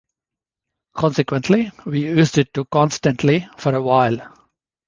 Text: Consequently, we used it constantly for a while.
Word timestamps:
Consequently, 0.95 1.71
we 1.85 2.01
used 2.05 2.39
it 2.39 2.57
constantly 2.71 3.47
for 3.59 3.75
a 3.75 3.81
while. 3.83 4.33